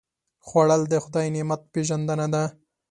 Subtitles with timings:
[0.47, 2.43] خوړل د خدای نعمت پېژندنه ده